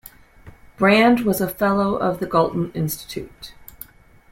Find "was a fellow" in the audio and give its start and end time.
1.19-1.93